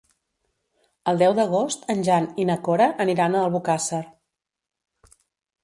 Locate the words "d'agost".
1.39-1.85